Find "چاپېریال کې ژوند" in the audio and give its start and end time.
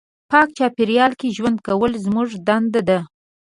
0.57-1.57